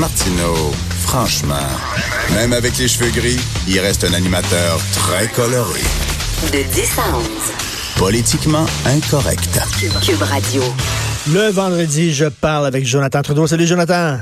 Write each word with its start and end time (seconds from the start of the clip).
Martineau, 0.00 0.54
franchement, 0.98 1.68
même 2.34 2.54
avec 2.54 2.78
les 2.78 2.88
cheveux 2.88 3.10
gris, 3.10 3.38
il 3.68 3.78
reste 3.80 4.02
un 4.04 4.14
animateur 4.14 4.80
très 4.94 5.28
coloré. 5.28 5.80
De 6.50 6.62
10 6.62 6.98
à 6.98 7.16
11. 7.18 7.26
Politiquement 7.98 8.64
incorrect. 8.86 9.60
Cube 10.00 10.22
Radio. 10.22 10.62
Le 11.30 11.50
vendredi, 11.50 12.14
je 12.14 12.24
parle 12.24 12.64
avec 12.64 12.86
Jonathan 12.86 13.20
Trudeau. 13.20 13.46
Salut 13.46 13.66
Jonathan. 13.66 14.16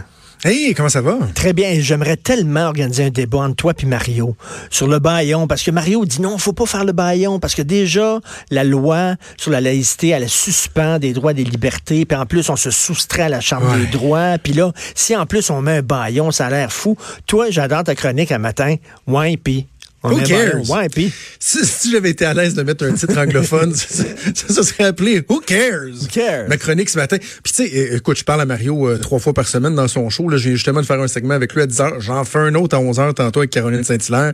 Hey, 0.44 0.72
comment 0.72 0.88
ça 0.88 1.00
va? 1.00 1.18
Très 1.34 1.52
bien. 1.52 1.80
J'aimerais 1.80 2.16
tellement 2.16 2.66
organiser 2.66 3.04
un 3.06 3.10
débat 3.10 3.38
entre 3.38 3.56
toi 3.56 3.72
et 3.82 3.86
Mario 3.86 4.36
sur 4.70 4.86
le 4.86 5.00
baillon, 5.00 5.48
parce 5.48 5.64
que 5.64 5.72
Mario 5.72 6.04
dit 6.04 6.22
non, 6.22 6.38
faut 6.38 6.52
pas 6.52 6.64
faire 6.64 6.84
le 6.84 6.92
baillon, 6.92 7.40
parce 7.40 7.56
que 7.56 7.62
déjà, 7.62 8.20
la 8.52 8.62
loi 8.62 9.16
sur 9.36 9.50
la 9.50 9.60
laïcité, 9.60 10.08
elle 10.10 10.28
suspend 10.28 11.00
des 11.00 11.12
droits, 11.12 11.32
des 11.32 11.42
libertés, 11.42 12.04
puis 12.04 12.16
en 12.16 12.24
plus, 12.24 12.48
on 12.50 12.56
se 12.56 12.70
soustrait 12.70 13.22
à 13.22 13.28
la 13.28 13.40
Chambre 13.40 13.72
Ouais. 13.72 13.78
des 13.80 13.86
droits, 13.86 14.38
puis 14.40 14.52
là, 14.52 14.70
si 14.94 15.16
en 15.16 15.26
plus 15.26 15.50
on 15.50 15.60
met 15.60 15.78
un 15.78 15.82
baillon, 15.82 16.30
ça 16.30 16.46
a 16.46 16.50
l'air 16.50 16.72
fou. 16.72 16.96
Toi, 17.26 17.46
j'adore 17.50 17.82
ta 17.82 17.96
chronique 17.96 18.30
un 18.30 18.38
matin. 18.38 18.76
Ouais, 19.08 19.36
puis... 19.36 19.66
on 20.02 20.12
Who 20.12 20.22
cares? 20.22 20.70
Ouais, 20.70 20.88
puis... 20.88 21.12
Si, 21.40 21.64
si 21.66 21.90
j'avais 21.90 22.10
été 22.10 22.24
à 22.24 22.32
l'aise 22.34 22.54
de 22.54 22.62
mettre 22.62 22.84
un 22.84 22.92
titre 22.92 23.18
anglophone, 23.18 23.74
ça, 23.76 24.04
ça- 24.34 24.62
serait 24.62 24.84
appelé 24.84 25.24
Who 25.28 25.40
cares? 25.40 25.88
Who 26.00 26.06
cares? 26.10 26.48
Ma 26.48 26.56
chronique 26.56 26.88
ce 26.88 26.98
matin. 26.98 27.16
Puis 27.18 27.52
tu 27.52 27.68
sais, 27.68 27.94
écoute, 27.96 28.16
je 28.18 28.24
parle 28.24 28.40
à 28.40 28.46
Mario 28.46 28.88
euh, 28.88 28.98
trois 28.98 29.18
fois 29.18 29.34
par 29.34 29.48
semaine 29.48 29.74
dans 29.74 29.88
son 29.88 30.08
show. 30.08 30.28
Là, 30.28 30.36
j'ai 30.36 30.52
justement 30.52 30.80
de 30.80 30.86
faire 30.86 31.00
un 31.00 31.08
segment 31.08 31.34
avec 31.34 31.52
lui 31.54 31.62
à 31.62 31.66
10 31.66 31.76
h 31.78 32.00
J'en 32.00 32.24
fais 32.24 32.38
un 32.38 32.54
autre 32.54 32.76
à 32.76 32.80
11 32.80 32.98
h 32.98 33.14
tantôt 33.14 33.40
avec 33.40 33.50
Caroline 33.50 33.82
Saint-Hilaire. 33.84 34.32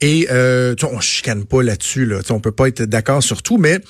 Et 0.00 0.28
euh, 0.30 0.74
tu 0.76 0.84
on 0.84 1.00
chicane 1.00 1.44
pas 1.44 1.62
là-dessus. 1.62 2.06
Là. 2.06 2.20
On 2.30 2.40
peut 2.40 2.52
pas 2.52 2.68
être 2.68 2.82
d'accord 2.82 3.22
sur 3.22 3.42
tout, 3.42 3.58
mais 3.58 3.80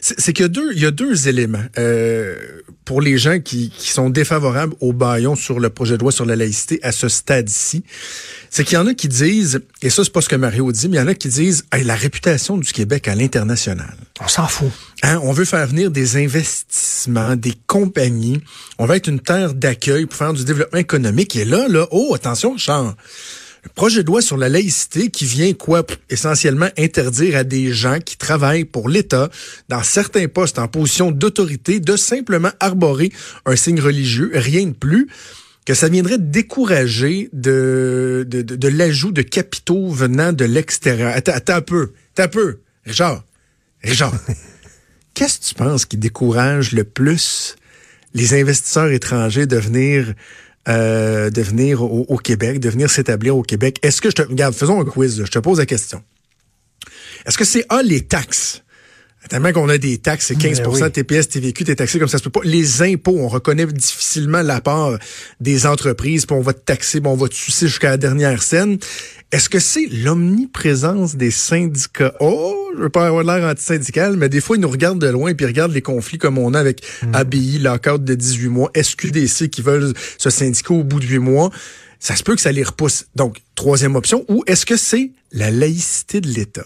c'est 0.00 0.20
c'est 0.20 0.32
qu'il 0.32 0.44
y 0.44 0.46
a 0.46 0.48
deux, 0.48 0.72
il 0.74 0.80
y 0.80 0.86
a 0.86 0.92
deux 0.92 1.28
éléments 1.28 1.64
euh, 1.78 2.36
pour 2.84 3.00
les 3.00 3.18
gens 3.18 3.40
qui, 3.40 3.70
qui 3.70 3.90
sont 3.90 4.10
défavorables 4.10 4.74
au 4.80 4.92
baillon 4.92 5.34
sur 5.34 5.58
le 5.58 5.70
projet 5.70 5.96
de 5.96 6.02
loi 6.02 6.12
sur 6.12 6.24
la 6.24 6.36
laïcité 6.36 6.78
à 6.82 6.92
ce 6.92 7.08
stade-ci. 7.08 7.82
C'est 8.50 8.64
qu'il 8.64 8.74
y 8.74 8.78
en 8.78 8.86
a 8.86 8.94
qui 8.94 9.08
disent, 9.08 9.60
et 9.82 9.90
ça 9.90 10.04
c'est 10.04 10.12
pas 10.12 10.20
ce 10.20 10.28
que 10.28 10.36
Mario 10.36 10.59
mais 10.60 10.72
il 10.82 10.94
y 10.94 11.00
en 11.00 11.06
a 11.06 11.14
qui 11.14 11.28
disent, 11.28 11.64
Hey, 11.72 11.84
la 11.84 11.94
réputation 11.94 12.58
du 12.58 12.72
Québec 12.72 13.08
à 13.08 13.14
l'international. 13.14 13.94
On 14.20 14.28
s'en 14.28 14.46
fout. 14.46 14.70
Hein, 15.02 15.20
on 15.22 15.32
veut 15.32 15.44
faire 15.44 15.66
venir 15.66 15.90
des 15.90 16.16
investissements, 16.16 17.36
des 17.36 17.54
compagnies. 17.66 18.40
On 18.78 18.86
va 18.86 18.96
être 18.96 19.08
une 19.08 19.20
terre 19.20 19.54
d'accueil 19.54 20.06
pour 20.06 20.16
faire 20.16 20.32
du 20.32 20.44
développement 20.44 20.78
économique. 20.78 21.36
Et 21.36 21.44
là, 21.44 21.68
là, 21.68 21.86
oh, 21.90 22.14
attention, 22.14 22.56
Charles. 22.58 22.94
Le 23.62 23.68
projet 23.74 24.02
de 24.02 24.06
loi 24.06 24.22
sur 24.22 24.38
la 24.38 24.48
laïcité 24.48 25.10
qui 25.10 25.26
vient 25.26 25.52
quoi 25.52 25.84
essentiellement 26.08 26.70
interdire 26.78 27.36
à 27.36 27.44
des 27.44 27.72
gens 27.72 27.98
qui 27.98 28.16
travaillent 28.16 28.64
pour 28.64 28.88
l'État 28.88 29.28
dans 29.68 29.82
certains 29.82 30.28
postes 30.28 30.58
en 30.58 30.66
position 30.66 31.10
d'autorité 31.10 31.78
de 31.78 31.96
simplement 31.96 32.50
arborer 32.58 33.12
un 33.44 33.56
signe 33.56 33.80
religieux, 33.80 34.30
rien 34.34 34.66
de 34.66 34.72
plus, 34.72 35.08
que 35.66 35.74
ça 35.74 35.88
viendrait 35.88 36.18
décourager 36.18 37.28
de, 37.32 38.26
de, 38.28 38.42
de, 38.42 38.56
de 38.56 38.68
l'ajout 38.68 39.12
de 39.12 39.22
capitaux 39.22 39.88
venant 39.88 40.32
de 40.32 40.44
l'extérieur. 40.44 41.12
Attends, 41.14 41.32
attends 41.32 41.56
un 41.56 41.60
peu, 41.60 41.92
attends 42.12 42.24
un 42.24 42.28
peu, 42.28 42.58
Richard, 42.84 43.24
Richard. 43.82 44.14
Qu'est-ce 45.14 45.38
que 45.38 45.44
tu 45.44 45.54
penses 45.54 45.84
qui 45.84 45.96
décourage 45.96 46.72
le 46.72 46.84
plus 46.84 47.56
les 48.14 48.40
investisseurs 48.40 48.90
étrangers 48.90 49.46
de 49.46 49.56
venir, 49.56 50.14
euh, 50.68 51.30
de 51.30 51.42
venir 51.42 51.82
au, 51.82 52.06
au 52.08 52.16
Québec, 52.16 52.60
de 52.60 52.70
venir 52.70 52.90
s'établir 52.90 53.36
au 53.36 53.42
Québec? 53.42 53.78
Est-ce 53.82 54.00
que 54.00 54.10
je 54.10 54.16
te. 54.16 54.22
Regarde, 54.22 54.54
faisons 54.54 54.80
un 54.80 54.84
quiz, 54.84 55.22
je 55.24 55.30
te 55.30 55.38
pose 55.38 55.58
la 55.58 55.66
question. 55.66 56.02
Est-ce 57.26 57.36
que 57.36 57.44
c'est 57.44 57.66
A, 57.68 57.82
les 57.82 58.00
taxes? 58.00 58.62
Tellement 59.28 59.52
qu'on 59.52 59.68
a 59.68 59.76
des 59.76 59.98
taxes, 59.98 60.26
c'est 60.28 60.34
15 60.34 60.62
Ben 60.62 60.68
oui. 60.70 60.90
TPS, 60.90 61.28
TVQ, 61.28 61.64
t'es 61.64 61.76
taxé 61.76 61.98
comme 61.98 62.08
ça 62.08 62.18
se 62.18 62.22
peut 62.22 62.30
pas. 62.30 62.40
Les 62.42 62.82
impôts, 62.82 63.18
on 63.18 63.28
reconnaît 63.28 63.66
difficilement 63.66 64.40
la 64.40 64.60
part 64.60 64.98
des 65.40 65.66
entreprises, 65.66 66.24
puis 66.24 66.34
on 66.34 66.40
va 66.40 66.54
te 66.54 66.60
taxer, 66.60 67.00
puis 67.00 67.10
on 67.10 67.16
va 67.16 67.28
te 67.28 67.34
sucer 67.34 67.68
jusqu'à 67.68 67.90
la 67.90 67.96
dernière 67.98 68.42
scène. 68.42 68.78
Est-ce 69.30 69.48
que 69.48 69.60
c'est 69.60 69.86
l'omniprésence 69.86 71.16
des 71.16 71.30
syndicats? 71.30 72.14
Oh, 72.18 72.70
je 72.76 72.82
veux 72.82 72.88
pas 72.88 73.06
avoir 73.06 73.22
l'air 73.22 73.48
antisyndical, 73.48 74.16
mais 74.16 74.28
des 74.28 74.40
fois, 74.40 74.56
ils 74.56 74.60
nous 74.60 74.70
regardent 74.70 75.00
de 75.00 75.08
loin, 75.08 75.34
puis 75.34 75.44
ils 75.44 75.48
regardent 75.48 75.74
les 75.74 75.82
conflits 75.82 76.18
comme 76.18 76.38
on 76.38 76.54
a 76.54 76.58
avec 76.58 76.82
ABI, 77.12 77.58
lockout 77.58 78.02
de 78.02 78.14
18 78.14 78.48
mois, 78.48 78.70
SQDC 78.74 79.50
qui 79.50 79.62
veulent 79.62 79.92
se 80.18 80.30
syndiquer 80.30 80.74
au 80.74 80.82
bout 80.82 80.98
de 80.98 81.06
8 81.06 81.18
mois. 81.18 81.50
Ça 82.00 82.16
se 82.16 82.22
peut 82.22 82.34
que 82.34 82.40
ça 82.40 82.52
les 82.52 82.62
repousse. 82.62 83.06
Donc, 83.14 83.36
troisième 83.54 83.94
option, 83.94 84.24
ou 84.28 84.42
est-ce 84.46 84.64
que 84.64 84.76
c'est 84.76 85.12
la 85.30 85.50
laïcité 85.50 86.22
de 86.22 86.28
l'État? 86.28 86.64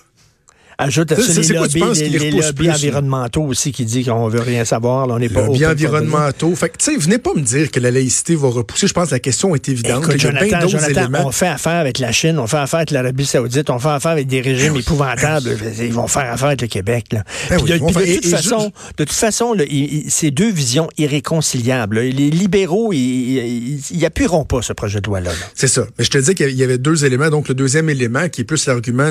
Ajoute 0.78 1.12
à 1.12 1.16
ça 1.16 1.40
les 1.40 1.46
quoi 1.48 1.60
lobbies, 1.60 1.78
penses 1.80 1.98
les, 1.98 2.08
les 2.08 2.30
lobbies 2.30 2.70
environnementaux 2.70 3.42
aussi 3.42 3.72
qui 3.72 3.84
disent 3.84 4.06
qu'on 4.06 4.28
veut 4.28 4.40
rien 4.40 4.64
savoir. 4.64 5.06
Là, 5.06 5.14
on 5.14 5.18
n'est 5.18 5.28
pas 5.28 5.42
Lobbies 5.46 5.66
environnementaux. 5.66 6.54
Fait 6.54 6.68
que, 6.68 6.78
tu 6.78 6.84
sais, 6.86 6.96
venez 6.96 7.18
pas 7.18 7.32
me 7.34 7.42
dire 7.42 7.70
que 7.70 7.78
la 7.80 7.90
laïcité 7.90 8.34
va 8.34 8.48
repousser. 8.48 8.86
Je 8.86 8.92
pense 8.92 9.08
que 9.08 9.14
la 9.14 9.20
question 9.20 9.54
est 9.54 9.68
évidente. 9.68 10.04
Écoute, 10.04 10.16
Il 10.18 10.24
y 10.24 10.26
a 10.26 10.32
bien 10.32 10.60
Jonathan, 10.60 10.68
Jonathan, 10.68 11.26
on 11.26 11.30
fait 11.32 11.46
affaire 11.46 11.74
avec 11.80 11.98
la 11.98 12.12
Chine, 12.12 12.38
on 12.38 12.46
fait 12.46 12.56
affaire 12.58 12.78
avec 12.78 12.90
l'Arabie 12.90 13.26
Saoudite, 13.26 13.70
on 13.70 13.78
fait 13.78 13.88
affaire 13.88 14.10
avec 14.12 14.26
des 14.26 14.40
régimes 14.40 14.76
épouvantables. 14.76 15.56
Ils 15.80 15.92
vont 15.92 16.06
faire 16.08 16.30
affaire 16.32 16.48
avec 16.48 16.62
le 16.62 16.68
Québec. 16.68 17.06
Là. 17.12 17.22
Ben 17.50 17.56
Puis 17.62 17.72
oui, 17.74 17.78
de, 17.80 17.84
puis 17.84 17.92
faire- 17.94 18.14
toute 18.20 18.26
façon, 18.30 18.72
de 18.98 19.04
toute 19.04 19.12
façon, 19.12 19.52
là, 19.54 19.64
il- 19.68 19.94
il- 20.06 20.10
c'est 20.10 20.30
deux 20.30 20.50
visions 20.50 20.88
irréconciliables. 20.98 21.96
là. 21.96 22.02
Les 22.02 22.30
libéraux, 22.30 22.92
ils, 22.92 23.80
ils, 23.90 24.04
appuieront 24.04 24.44
pas 24.44 24.62
ce 24.62 24.72
projet 24.72 25.00
de 25.00 25.06
loi-là. 25.06 25.30
là. 25.30 25.36
C'est 25.54 25.68
ça. 25.68 25.86
Mais 25.98 26.04
je 26.04 26.10
te 26.10 26.18
dis 26.18 26.34
qu'il 26.34 26.50
y 26.50 26.62
avait 26.62 26.78
deux 26.78 27.04
éléments. 27.04 27.30
Donc, 27.30 27.48
le 27.48 27.54
deuxième 27.54 27.88
élément, 27.88 28.28
qui 28.28 28.42
est 28.42 28.44
plus 28.44 28.66
l'argument 28.66 29.10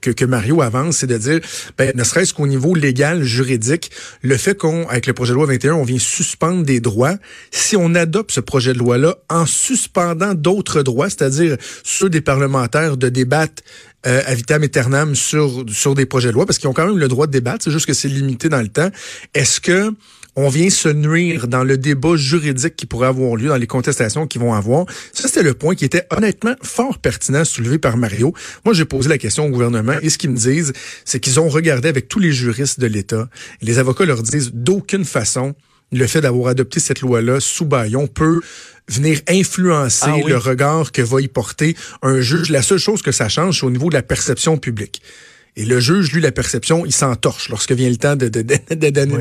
que, 0.00 0.10
que 0.10 0.24
Mario 0.24 0.62
avance, 0.62 1.01
c'est 1.02 1.08
de 1.08 1.18
dire, 1.18 1.40
ben, 1.76 1.90
ne 1.96 2.04
serait-ce 2.04 2.32
qu'au 2.32 2.46
niveau 2.46 2.76
légal, 2.76 3.24
juridique, 3.24 3.90
le 4.22 4.36
fait 4.36 4.56
qu'on, 4.56 4.88
avec 4.88 5.08
le 5.08 5.12
projet 5.12 5.32
de 5.32 5.34
loi 5.34 5.46
21, 5.46 5.74
on 5.74 5.82
vient 5.82 5.98
suspendre 5.98 6.62
des 6.62 6.78
droits. 6.78 7.16
Si 7.50 7.76
on 7.76 7.96
adopte 7.96 8.30
ce 8.30 8.38
projet 8.38 8.72
de 8.72 8.78
loi-là 8.78 9.16
en 9.28 9.44
suspendant 9.44 10.34
d'autres 10.34 10.82
droits, 10.82 11.10
c'est-à-dire 11.10 11.56
ceux 11.82 12.08
des 12.08 12.20
parlementaires 12.20 12.96
de 12.96 13.08
débattre 13.08 13.64
euh, 14.06 14.22
à 14.26 14.34
vitam 14.34 14.62
aeternam 14.62 15.14
sur, 15.14 15.64
sur 15.68 15.94
des 15.94 16.06
projets 16.06 16.28
de 16.28 16.34
loi, 16.34 16.46
parce 16.46 16.58
qu'ils 16.58 16.68
ont 16.68 16.72
quand 16.72 16.86
même 16.86 16.98
le 16.98 17.08
droit 17.08 17.26
de 17.26 17.32
débattre, 17.32 17.64
c'est 17.64 17.70
juste 17.70 17.86
que 17.86 17.94
c'est 17.94 18.08
limité 18.08 18.48
dans 18.48 18.60
le 18.60 18.68
temps. 18.68 18.90
Est-ce 19.34 19.60
que 19.60 19.92
on 20.34 20.48
vient 20.48 20.70
se 20.70 20.88
nuire 20.88 21.46
dans 21.46 21.62
le 21.62 21.76
débat 21.76 22.16
juridique 22.16 22.74
qui 22.74 22.86
pourrait 22.86 23.08
avoir 23.08 23.36
lieu, 23.36 23.48
dans 23.48 23.56
les 23.56 23.66
contestations 23.66 24.26
qui 24.26 24.38
vont 24.38 24.54
avoir? 24.54 24.86
Ça, 25.12 25.28
c'était 25.28 25.42
le 25.42 25.54
point 25.54 25.74
qui 25.74 25.84
était 25.84 26.06
honnêtement 26.10 26.54
fort 26.62 26.98
pertinent 26.98 27.44
soulevé 27.44 27.78
par 27.78 27.96
Mario. 27.96 28.32
Moi, 28.64 28.72
j'ai 28.74 28.86
posé 28.86 29.08
la 29.08 29.18
question 29.18 29.46
au 29.46 29.50
gouvernement 29.50 29.94
et 30.00 30.08
ce 30.08 30.18
qu'ils 30.18 30.30
me 30.30 30.36
disent, 30.36 30.72
c'est 31.04 31.20
qu'ils 31.20 31.38
ont 31.38 31.48
regardé 31.48 31.88
avec 31.88 32.08
tous 32.08 32.18
les 32.18 32.32
juristes 32.32 32.80
de 32.80 32.86
l'État. 32.86 33.28
Les 33.60 33.78
avocats 33.78 34.06
leur 34.06 34.22
disent 34.22 34.52
d'aucune 34.54 35.04
façon 35.04 35.54
le 35.92 36.06
fait 36.06 36.20
d'avoir 36.20 36.48
adopté 36.50 36.80
cette 36.80 37.00
loi-là 37.00 37.38
sous 37.40 37.64
baillon 37.66 38.06
peut 38.06 38.40
venir 38.88 39.20
influencer 39.28 40.06
Ah 40.08 40.16
oui. 40.16 40.24
le 40.30 40.38
regard 40.38 40.90
que 40.90 41.02
va 41.02 41.20
y 41.20 41.28
porter 41.28 41.76
un 42.02 42.20
juge. 42.20 42.50
La 42.50 42.62
seule 42.62 42.78
chose 42.78 43.02
que 43.02 43.12
ça 43.12 43.28
change, 43.28 43.60
c'est 43.60 43.66
au 43.66 43.70
niveau 43.70 43.88
de 43.90 43.94
la 43.94 44.02
perception 44.02 44.56
publique. 44.58 45.02
Et 45.54 45.66
le 45.66 45.80
juge, 45.80 46.12
lui, 46.12 46.22
la 46.22 46.32
perception, 46.32 46.86
il 46.86 46.92
s'entorche 46.92 47.50
lorsque 47.50 47.72
vient 47.72 47.90
le 47.90 47.96
temps 47.96 48.16
Oui. 48.18 48.30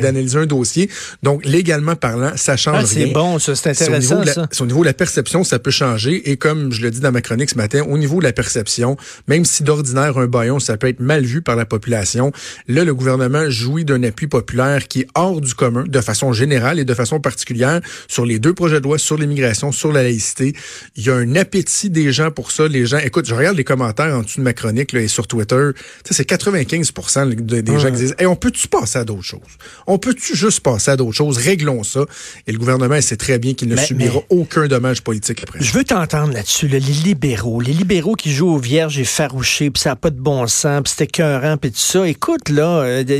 d'analyser 0.01 0.37
un 0.39 0.45
dossier. 0.45 0.89
Donc, 1.23 1.43
légalement 1.45 1.95
parlant, 1.97 2.31
ça 2.37 2.55
change 2.55 2.83
Ah, 2.83 2.85
c'est 2.85 3.07
bon, 3.07 3.37
ça, 3.37 3.53
c'est 3.53 3.71
intéressant, 3.71 4.25
ça. 4.25 4.47
c'est 4.49 4.61
au 4.61 4.65
niveau 4.65 4.79
de 4.81 4.85
la 4.85 4.93
perception, 4.93 5.43
ça 5.43 5.59
peut 5.59 5.71
changer. 5.71 6.29
Et 6.31 6.37
comme 6.37 6.71
je 6.71 6.81
le 6.83 6.89
dis 6.91 7.01
dans 7.01 7.11
ma 7.11 7.21
chronique 7.21 7.49
ce 7.49 7.55
matin, 7.55 7.81
au 7.89 7.97
niveau 7.97 8.19
de 8.19 8.23
la 8.23 8.31
perception, 8.31 8.95
même 9.27 9.43
si 9.43 9.63
d'ordinaire 9.63 10.17
un 10.17 10.27
baillon, 10.27 10.59
ça 10.59 10.77
peut 10.77 10.87
être 10.87 11.01
mal 11.01 11.25
vu 11.25 11.41
par 11.41 11.57
la 11.57 11.65
population, 11.65 12.31
là, 12.69 12.85
le 12.85 12.95
gouvernement 12.95 13.49
jouit 13.49 13.83
d'un 13.83 14.01
appui 14.03 14.27
populaire 14.27 14.87
qui 14.87 15.01
est 15.01 15.07
hors 15.15 15.41
du 15.41 15.53
commun, 15.53 15.83
de 15.85 15.99
façon 15.99 16.31
générale 16.31 16.79
et 16.79 16.85
de 16.85 16.93
façon 16.93 17.19
particulière, 17.19 17.81
sur 18.07 18.25
les 18.25 18.39
deux 18.39 18.53
projets 18.53 18.79
de 18.79 18.85
loi, 18.85 18.97
sur 18.97 19.17
l'immigration, 19.17 19.73
sur 19.73 19.91
la 19.91 20.03
laïcité. 20.03 20.53
Il 20.95 21.03
y 21.05 21.09
a 21.09 21.15
un 21.15 21.35
appétit 21.35 21.89
des 21.89 22.13
gens 22.13 22.31
pour 22.31 22.51
ça. 22.51 22.69
Les 22.69 22.85
gens, 22.85 22.99
écoute, 22.99 23.25
je 23.27 23.35
regarde 23.35 23.57
les 23.57 23.65
commentaires 23.65 24.15
en 24.15 24.21
dessous 24.21 24.39
de 24.39 24.43
ma 24.45 24.53
chronique 24.53 24.93
là, 24.93 25.01
et 25.01 25.09
sur 25.09 25.27
Twitter. 25.27 25.71
C'est 26.21 26.25
95 26.25 26.91
de- 27.35 27.61
des 27.61 27.79
gens 27.79 27.89
qui 27.89 27.97
disent, 27.97 28.15
hey, 28.19 28.27
on 28.27 28.35
peut-tu 28.35 28.67
passer 28.67 28.99
à 28.99 29.03
d'autres 29.03 29.23
choses? 29.23 29.39
On 29.87 29.97
peut-tu 29.97 30.35
juste 30.35 30.59
passer 30.59 30.91
à 30.91 30.95
d'autres 30.97 31.15
choses? 31.15 31.37
Réglons 31.37 31.83
ça. 31.83 32.01
Et 32.45 32.51
le 32.51 32.59
gouvernement 32.59 32.99
sait 33.01 33.17
très 33.17 33.39
bien 33.39 33.53
qu'il 33.53 33.67
ne 33.69 33.75
Mais- 33.75 33.85
subira 33.85 34.19
mais- 34.29 34.37
aucun 34.37 34.67
dommage 34.67 35.01
politique 35.01 35.41
après. 35.43 35.59
Je 35.61 35.71
veux 35.73 35.83
t'entendre 35.83 36.33
là-dessus, 36.33 36.67
là, 36.67 36.77
les 36.77 36.93
libéraux. 36.93 37.59
Les 37.59 37.73
libéraux 37.73 38.13
qui 38.15 38.31
jouent 38.31 38.49
aux 38.53 38.57
vierges 38.59 38.99
effarouchés, 38.99 39.71
puis 39.71 39.81
ça 39.81 39.89
n'a 39.91 39.95
pas 39.95 40.09
de 40.11 40.19
bon 40.19 40.45
sens, 40.47 40.81
puis 40.83 40.93
c'est 40.95 41.03
écœurant, 41.05 41.57
puis 41.57 41.71
tout 41.71 41.79
ça. 41.79 42.07
Écoute, 42.07 42.49
là, 42.49 42.81
euh, 42.83 43.03
de- 43.03 43.15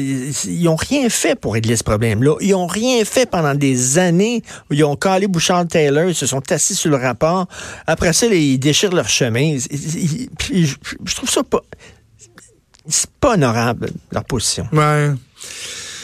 ils 0.50 0.68
ont 0.68 0.76
rien 0.76 1.10
fait 1.10 1.40
pour 1.40 1.54
régler 1.54 1.76
ce 1.76 1.84
problème-là. 1.84 2.36
Ils 2.42 2.54
ont 2.54 2.68
rien 2.68 3.04
fait 3.06 3.30
pendant 3.30 3.56
des 3.56 3.98
années. 3.98 4.44
Ils 4.70 4.84
ont 4.84 4.96
calé 4.96 5.28
Bouchard-Taylor, 5.28 6.10
ils 6.10 6.16
se 6.16 6.28
sont 6.28 6.44
assis 6.52 6.76
sur 6.76 6.92
le 6.92 6.98
rapport. 6.98 7.48
Après 7.88 8.14
ça, 8.14 8.28
là, 8.28 8.36
ils 8.36 8.60
déchirent 8.60 8.94
leur 8.94 9.10
chemise. 9.10 9.68
Puis 10.38 10.66
je 11.06 11.16
trouve 11.16 11.30
ça 11.30 11.44
pas... 11.44 11.62
C'est 12.88 13.10
pas 13.20 13.34
honorable, 13.34 13.90
leur 14.12 14.24
position. 14.26 14.68
Ouais. 14.74 15.12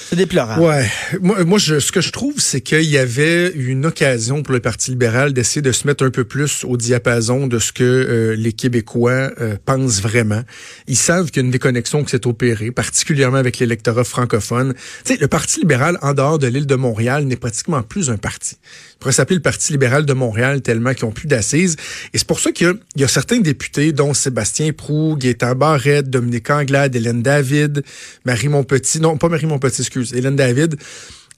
C'est 0.09 0.15
déplorable. 0.15 0.61
Ouais. 0.61 0.89
Moi, 1.19 1.43
moi 1.43 1.57
je, 1.57 1.79
ce 1.79 1.91
que 1.91 1.99
je 1.99 2.11
trouve, 2.11 2.35
c'est 2.37 2.61
qu'il 2.61 2.83
y 2.83 2.97
avait 2.97 3.51
une 3.51 3.85
occasion 3.85 4.41
pour 4.41 4.53
le 4.53 4.61
Parti 4.61 4.91
libéral 4.91 5.33
d'essayer 5.33 5.61
de 5.61 5.73
se 5.73 5.85
mettre 5.85 6.05
un 6.05 6.11
peu 6.11 6.23
plus 6.23 6.63
au 6.63 6.77
diapason 6.77 7.45
de 7.45 7.59
ce 7.59 7.73
que 7.73 7.83
euh, 7.83 8.35
les 8.37 8.53
Québécois 8.53 9.31
euh, 9.41 9.57
pensent 9.65 10.01
vraiment. 10.01 10.43
Ils 10.87 10.95
savent 10.95 11.25
qu'il 11.25 11.41
y 11.41 11.43
a 11.43 11.45
une 11.45 11.51
déconnexion 11.51 12.05
qui 12.05 12.11
s'est 12.11 12.25
opérée, 12.25 12.71
particulièrement 12.71 13.37
avec 13.37 13.59
l'électorat 13.59 14.05
francophone. 14.05 14.75
Tu 15.03 15.13
sais, 15.13 15.19
le 15.19 15.27
Parti 15.27 15.59
libéral, 15.59 15.97
en 16.01 16.13
dehors 16.13 16.39
de 16.39 16.47
l'île 16.47 16.67
de 16.67 16.75
Montréal, 16.75 17.25
n'est 17.25 17.35
pratiquement 17.35 17.83
plus 17.83 18.09
un 18.09 18.17
parti. 18.17 18.55
Il 18.93 18.99
pourrait 18.99 19.11
s'appeler 19.11 19.35
le 19.35 19.41
Parti 19.41 19.73
libéral 19.73 20.05
de 20.05 20.13
Montréal 20.13 20.61
tellement 20.61 20.93
qu'ils 20.93 21.05
ont 21.05 21.11
plus 21.11 21.27
d'assises. 21.27 21.75
Et 22.13 22.17
c'est 22.17 22.27
pour 22.27 22.39
ça 22.39 22.53
qu'il 22.53 22.73
y 22.95 23.01
y 23.01 23.03
a 23.03 23.09
certains 23.09 23.39
députés, 23.39 23.91
dont 23.91 24.13
Sébastien 24.13 24.71
Prou, 24.71 25.17
Gaétan 25.17 25.53
Barrette, 25.53 26.09
Dominique 26.09 26.49
Anglade, 26.49 26.95
Hélène 26.95 27.21
David, 27.21 27.83
Marie 28.23 28.47
Montpetit, 28.47 29.01
non, 29.01 29.17
pas 29.17 29.27
Marie 29.27 29.47
Montpetit, 29.47 29.83
Hélène 30.13 30.35
David, 30.35 30.77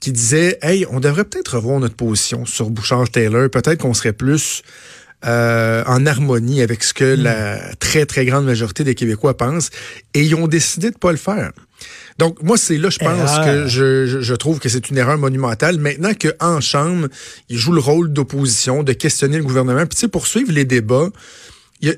qui 0.00 0.12
disait 0.12 0.58
Hey, 0.62 0.86
on 0.90 1.00
devrait 1.00 1.24
peut-être 1.24 1.56
revoir 1.56 1.80
notre 1.80 1.96
position 1.96 2.46
sur 2.46 2.70
Bouchard-Taylor. 2.70 3.50
Peut-être 3.50 3.80
qu'on 3.80 3.94
serait 3.94 4.12
plus 4.12 4.62
euh, 5.26 5.84
en 5.86 6.06
harmonie 6.06 6.62
avec 6.62 6.82
ce 6.82 6.94
que 6.94 7.04
la 7.04 7.74
très, 7.76 8.06
très 8.06 8.24
grande 8.24 8.46
majorité 8.46 8.84
des 8.84 8.94
Québécois 8.94 9.36
pensent. 9.36 9.70
Et 10.14 10.22
ils 10.22 10.34
ont 10.34 10.48
décidé 10.48 10.90
de 10.90 10.96
pas 10.96 11.12
le 11.12 11.18
faire. 11.18 11.52
Donc, 12.18 12.42
moi, 12.42 12.56
c'est 12.56 12.76
là, 12.76 12.90
je 12.90 12.98
pense 12.98 13.30
Erreur. 13.30 13.44
que 13.44 13.66
je, 13.66 14.06
je, 14.06 14.20
je 14.20 14.34
trouve 14.34 14.58
que 14.58 14.68
c'est 14.68 14.90
une 14.90 14.98
erreur 14.98 15.18
monumentale. 15.18 15.78
Maintenant 15.78 16.12
qu'en 16.14 16.60
Chambre, 16.60 17.08
ils 17.48 17.58
jouent 17.58 17.72
le 17.72 17.80
rôle 17.80 18.12
d'opposition, 18.12 18.82
de 18.82 18.92
questionner 18.92 19.38
le 19.38 19.44
gouvernement. 19.44 19.80
Puis, 19.86 19.96
tu 19.96 20.00
sais, 20.00 20.08
poursuivre 20.08 20.52
les 20.52 20.64
débats, 20.64 21.08
y 21.82 21.88
a- 21.90 21.94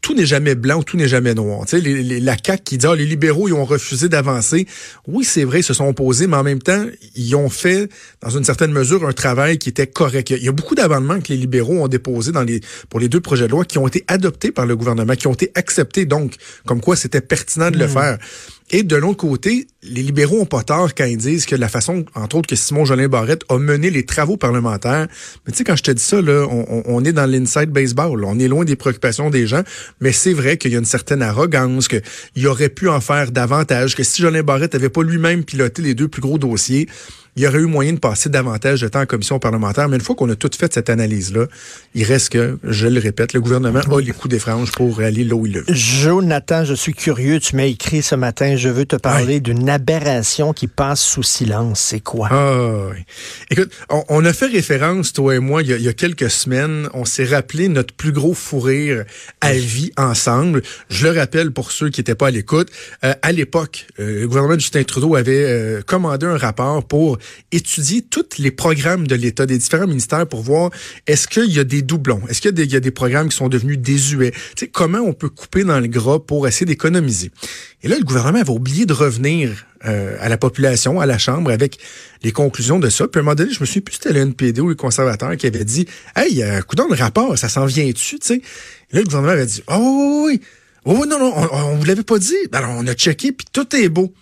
tout 0.00 0.14
n'est 0.14 0.26
jamais 0.26 0.54
blanc, 0.54 0.82
tout 0.82 0.96
n'est 0.96 1.08
jamais 1.08 1.34
noir. 1.34 1.64
Tu 1.66 1.76
sais, 1.76 1.80
les- 1.80 2.02
les- 2.02 2.20
la 2.20 2.36
CAQ 2.36 2.62
qui 2.64 2.78
dit 2.78 2.86
ah, 2.86 2.94
les 2.96 3.06
libéraux 3.06 3.48
ils 3.48 3.52
ont 3.54 3.64
refusé 3.64 4.08
d'avancer. 4.08 4.66
Oui, 5.06 5.24
c'est 5.24 5.44
vrai, 5.44 5.60
ils 5.60 5.64
se 5.64 5.74
sont 5.74 5.86
opposés, 5.86 6.26
mais 6.26 6.36
en 6.36 6.42
même 6.42 6.60
temps, 6.60 6.84
ils 7.14 7.34
ont 7.36 7.48
fait, 7.48 7.88
dans 8.22 8.30
une 8.30 8.44
certaine 8.44 8.72
mesure, 8.72 9.06
un 9.06 9.12
travail 9.12 9.58
qui 9.58 9.68
était 9.68 9.86
correct. 9.86 10.30
Il 10.30 10.32
y 10.32 10.36
a- 10.36 10.38
il 10.38 10.44
y 10.44 10.48
a 10.48 10.52
beaucoup 10.52 10.74
d'amendements 10.74 11.20
que 11.20 11.28
les 11.32 11.36
libéraux 11.36 11.82
ont 11.84 11.88
déposés 11.88 12.32
dans 12.32 12.42
les, 12.42 12.60
pour 12.88 12.98
les 13.00 13.08
deux 13.08 13.20
projets 13.20 13.46
de 13.46 13.50
loi 13.52 13.64
qui 13.64 13.78
ont 13.78 13.86
été 13.86 14.04
adoptés 14.08 14.50
par 14.52 14.66
le 14.66 14.74
gouvernement, 14.76 15.14
qui 15.14 15.26
ont 15.26 15.32
été 15.34 15.52
acceptés, 15.54 16.06
donc, 16.06 16.34
comme 16.66 16.80
quoi 16.80 16.96
c'était 16.96 17.20
pertinent 17.20 17.70
de 17.70 17.78
le 17.78 17.86
faire. 17.88 18.18
Et 18.72 18.84
de 18.84 18.94
l'autre 18.94 19.16
côté, 19.16 19.66
les 19.82 20.02
libéraux 20.02 20.40
ont 20.40 20.46
pas 20.46 20.62
tort 20.62 20.94
quand 20.94 21.04
ils 21.04 21.16
disent 21.16 21.44
que 21.44 21.56
la 21.56 21.68
façon, 21.68 22.04
entre 22.14 22.36
autres, 22.36 22.48
que 22.48 22.54
Simon 22.54 22.84
Jolin 22.84 23.08
Barrette 23.08 23.42
a 23.48 23.58
mené 23.58 23.90
les 23.90 24.04
travaux 24.04 24.36
parlementaires. 24.36 25.08
Mais 25.44 25.52
tu 25.52 25.58
sais, 25.58 25.64
quand 25.64 25.74
je 25.74 25.82
te 25.82 25.90
dis 25.90 26.02
ça, 26.02 26.22
là, 26.22 26.46
on, 26.48 27.04
est 27.04 27.12
dans 27.12 27.26
l'inside 27.26 27.70
baseball. 27.70 28.24
On 28.24 28.38
est 28.38 28.46
loin 28.46 28.64
des 28.64 28.76
préoccupations 28.76 29.28
des 29.28 29.48
gens. 29.48 29.62
Mais 30.00 30.12
c'est 30.12 30.32
vrai 30.32 30.56
qu'il 30.56 30.70
y 30.70 30.76
a 30.76 30.78
une 30.78 30.84
certaine 30.84 31.20
arrogance, 31.20 31.88
qu'il 31.88 32.46
aurait 32.46 32.68
pu 32.68 32.88
en 32.88 33.00
faire 33.00 33.32
davantage, 33.32 33.96
que 33.96 34.04
si 34.04 34.22
Jolin 34.22 34.44
Barrette 34.44 34.76
avait 34.76 34.88
pas 34.88 35.02
lui-même 35.02 35.42
piloté 35.42 35.82
les 35.82 35.94
deux 35.94 36.06
plus 36.06 36.22
gros 36.22 36.38
dossiers, 36.38 36.88
il 37.36 37.42
y 37.42 37.46
aurait 37.46 37.58
eu 37.58 37.66
moyen 37.66 37.92
de 37.92 37.98
passer 37.98 38.28
davantage 38.28 38.80
de 38.80 38.88
temps 38.88 39.00
en 39.00 39.06
commission 39.06 39.38
parlementaire. 39.38 39.88
Mais 39.88 39.96
une 39.96 40.02
fois 40.02 40.14
qu'on 40.14 40.28
a 40.30 40.36
tout 40.36 40.50
fait 40.56 40.72
cette 40.72 40.90
analyse-là, 40.90 41.46
il 41.94 42.04
reste 42.04 42.30
que, 42.30 42.58
je 42.64 42.86
le 42.86 43.00
répète, 43.00 43.32
le 43.32 43.40
gouvernement 43.40 43.80
a 43.80 44.00
les 44.00 44.12
coups 44.12 44.28
des 44.28 44.38
franges 44.38 44.72
pour 44.72 45.00
aller 45.00 45.24
là 45.24 45.34
où 45.34 45.46
il 45.46 45.52
le 45.52 45.60
veut. 45.60 45.74
Jonathan, 45.74 46.64
je 46.64 46.74
suis 46.74 46.94
curieux. 46.94 47.40
Tu 47.40 47.56
m'as 47.56 47.64
écrit 47.64 48.02
ce 48.02 48.14
matin. 48.14 48.56
Je 48.56 48.68
veux 48.68 48.86
te 48.86 48.96
parler 48.96 49.40
d'une 49.40 49.68
aberration 49.68 50.52
qui 50.52 50.66
passe 50.66 51.00
sous 51.00 51.22
silence. 51.22 51.80
C'est 51.80 52.00
quoi? 52.00 52.28
Ah, 52.30 52.88
oui. 52.90 53.04
Écoute, 53.50 53.70
on, 53.88 54.04
on 54.08 54.24
a 54.24 54.32
fait 54.32 54.46
référence, 54.46 55.12
toi 55.12 55.36
et 55.36 55.38
moi, 55.38 55.62
il 55.62 55.68
y 55.68 55.72
a, 55.72 55.76
il 55.76 55.82
y 55.82 55.88
a 55.88 55.92
quelques 55.92 56.30
semaines. 56.30 56.88
On 56.94 57.04
s'est 57.04 57.24
rappelé 57.24 57.68
notre 57.68 57.94
plus 57.94 58.12
gros 58.12 58.34
fou 58.34 58.60
rire 58.60 59.04
à 59.40 59.52
vie 59.52 59.92
ensemble. 59.96 60.62
Je 60.88 61.06
le 61.06 61.18
rappelle 61.18 61.50
pour 61.52 61.72
ceux 61.72 61.90
qui 61.90 62.00
n'étaient 62.00 62.14
pas 62.14 62.28
à 62.28 62.30
l'écoute. 62.30 62.68
Euh, 63.04 63.14
à 63.22 63.32
l'époque, 63.32 63.86
euh, 63.98 64.20
le 64.20 64.28
gouvernement 64.28 64.56
de 64.56 64.60
Justin 64.60 64.82
Trudeau 64.82 65.14
avait 65.14 65.44
euh, 65.44 65.82
commandé 65.82 66.26
un 66.26 66.36
rapport 66.36 66.84
pour 66.84 67.18
étudier 67.52 68.02
tous 68.02 68.38
les 68.38 68.50
programmes 68.50 69.06
de 69.06 69.14
l'État, 69.14 69.46
des 69.46 69.58
différents 69.58 69.86
ministères, 69.86 70.26
pour 70.26 70.42
voir 70.42 70.70
est-ce 71.06 71.28
qu'il 71.28 71.52
y 71.52 71.58
a 71.58 71.64
des 71.64 71.82
doublons, 71.82 72.22
est-ce 72.28 72.40
qu'il 72.40 72.58
y 72.58 72.76
a 72.76 72.80
des, 72.80 72.90
programmes 72.90 73.28
qui 73.28 73.36
sont 73.36 73.48
devenus 73.48 73.78
désuets. 73.78 74.32
Comment 74.72 74.98
on 74.98 75.12
peut 75.12 75.28
couper 75.28 75.64
dans 75.64 75.80
le 75.80 75.86
gras 75.86 76.18
pour 76.18 76.46
essayer 76.46 76.66
d'économiser. 76.66 77.30
Et 77.82 77.88
là, 77.88 77.96
le 77.96 78.04
gouvernement 78.04 78.40
avait 78.40 78.50
oublié 78.50 78.84
de 78.84 78.92
revenir 78.92 79.66
euh, 79.86 80.16
à 80.20 80.28
la 80.28 80.36
population, 80.36 81.00
à 81.00 81.06
la 81.06 81.18
Chambre, 81.18 81.50
avec 81.50 81.78
les 82.22 82.32
conclusions 82.32 82.78
de 82.78 82.90
ça. 82.90 83.08
Puis 83.08 83.18
à 83.18 83.20
un 83.20 83.24
moment 83.24 83.34
donné, 83.34 83.52
je 83.52 83.60
me 83.60 83.66
suis 83.66 83.80
plus 83.80 83.94
c'était 83.94 84.12
le 84.12 84.20
NPD 84.20 84.60
ou 84.60 84.68
le 84.68 84.74
conservateur 84.74 85.36
qui 85.36 85.46
avait 85.46 85.64
dit 85.64 85.86
Hey, 86.16 86.42
euh, 86.42 86.60
le 86.76 86.94
rapport, 86.94 87.38
ça 87.38 87.48
s'en 87.48 87.64
vient 87.64 87.88
dessus, 87.90 88.18
tu 88.18 88.26
sais. 88.26 88.36
Et 88.36 88.96
là, 88.96 89.00
le 89.00 89.04
gouvernement 89.04 89.32
avait 89.32 89.46
dit 89.46 89.62
Oh 89.68 90.24
oui, 90.26 90.32
oui, 90.32 90.40
oh, 90.84 90.98
oui, 91.00 91.08
non, 91.08 91.18
non, 91.18 91.32
on, 91.34 91.56
on 91.72 91.76
vous 91.76 91.84
l'avait 91.84 92.02
pas 92.02 92.18
dit. 92.18 92.36
Ben, 92.50 92.58
Alors, 92.58 92.76
on 92.76 92.86
a 92.86 92.94
checké, 92.94 93.32
puis 93.32 93.46
tout 93.52 93.74
est 93.74 93.88
beau. 93.88 94.12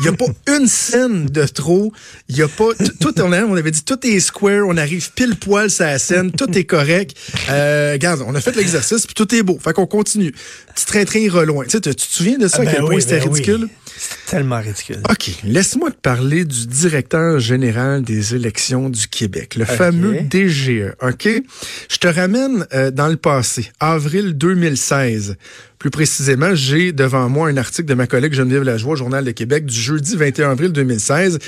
Il 0.00 0.02
n'y 0.02 0.08
a 0.08 0.12
pas 0.12 0.26
une 0.48 0.66
scène 0.66 1.26
de 1.26 1.46
trop. 1.46 1.92
Il 2.28 2.36
y 2.36 2.42
a 2.42 2.48
pas 2.48 2.68
tout. 3.00 3.14
On, 3.20 3.32
avait 3.32 3.70
dit 3.70 3.82
tout 3.82 4.06
est 4.06 4.20
square. 4.20 4.66
On 4.66 4.76
arrive 4.76 5.10
pile 5.12 5.36
poil 5.36 5.70
sur 5.70 5.84
la 5.84 5.98
scène. 5.98 6.32
Tout 6.32 6.56
est 6.56 6.64
correct. 6.64 7.16
Euh, 7.48 7.92
regarde, 7.92 8.22
on 8.26 8.34
a 8.34 8.40
fait 8.40 8.54
l'exercice 8.56 9.06
puis 9.06 9.14
tout 9.14 9.34
est 9.34 9.42
beau. 9.42 9.58
Fait 9.62 9.72
qu'on 9.72 9.86
continue. 9.86 10.32
Petit 10.74 10.86
train-train 10.86 11.30
reloin. 11.30 11.64
Tu 11.64 11.70
sais, 11.70 11.80
tu 11.80 11.94
tu 11.94 12.06
te 12.06 12.12
souviens 12.12 12.38
de 12.38 12.46
ça 12.46 12.58
Ah 12.58 12.62
à 12.62 12.64
ben 12.64 12.72
quel 12.72 12.82
oui, 12.82 12.90
point 12.90 13.00
c'était 13.00 13.20
ben 13.20 13.32
ridicule? 13.32 13.68
Tellement 14.26 14.60
ridicule. 14.60 14.98
OK, 15.08 15.30
laisse-moi 15.44 15.90
te 15.90 16.00
parler 16.00 16.44
du 16.44 16.66
directeur 16.66 17.38
général 17.38 18.02
des 18.02 18.34
élections 18.34 18.90
du 18.90 19.06
Québec, 19.06 19.54
le 19.54 19.64
fameux 19.64 20.20
DGE. 20.20 20.94
OK? 21.00 21.28
Je 21.88 21.96
te 21.98 22.08
ramène 22.08 22.66
euh, 22.74 22.90
dans 22.90 23.08
le 23.08 23.16
passé, 23.16 23.70
avril 23.80 24.36
2016. 24.36 25.36
Plus 25.78 25.90
précisément, 25.90 26.54
j'ai 26.54 26.92
devant 26.92 27.28
moi 27.28 27.48
un 27.48 27.56
article 27.56 27.88
de 27.88 27.94
ma 27.94 28.06
collègue 28.06 28.32
Geneviève 28.32 28.64
Lajoie, 28.64 28.94
au 28.94 28.96
Journal 28.96 29.24
de 29.24 29.30
Québec, 29.30 29.64
du 29.64 29.78
jeudi 29.78 30.16
21 30.16 30.50
avril 30.50 30.72
2016, 30.72 31.38